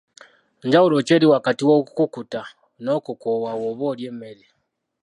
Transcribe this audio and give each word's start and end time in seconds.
Njawulo 0.65 0.95
ki 1.05 1.11
eri 1.15 1.27
wakati 1.33 1.63
w'okukkuta 1.69 2.41
n'okukoowa 2.83 3.51
bw'oba 3.59 3.83
olya 3.91 4.07
emmere? 4.11 4.45